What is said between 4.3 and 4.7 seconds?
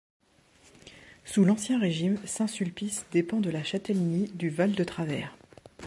du